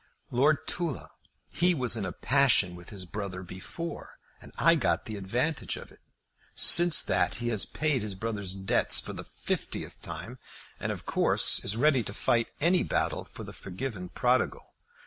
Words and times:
"Lord 0.31 0.65
Tulla. 0.65 1.11
He 1.53 1.75
was 1.75 1.95
in 1.95 2.05
a 2.05 2.11
passion 2.11 2.73
with 2.75 2.89
his 2.89 3.05
brother 3.05 3.43
before, 3.43 4.15
and 4.41 4.51
I 4.57 4.73
got 4.73 5.05
the 5.05 5.15
advantage 5.15 5.77
of 5.77 5.91
it. 5.91 5.99
Since 6.55 7.03
that 7.03 7.35
he 7.35 7.49
has 7.49 7.67
paid 7.67 8.01
his 8.01 8.15
brother's 8.15 8.55
debts 8.55 8.99
for 8.99 9.13
the 9.13 9.23
fifteenth 9.23 10.01
time, 10.01 10.39
and 10.79 10.91
of 10.91 11.05
course 11.05 11.63
is 11.63 11.77
ready 11.77 12.01
to 12.01 12.13
fight 12.15 12.47
any 12.59 12.81
battle 12.81 13.25
for 13.25 13.43
the 13.43 13.53
forgiven 13.53 14.09
prodigal. 14.09 14.73